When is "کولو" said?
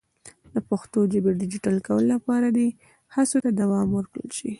1.87-2.07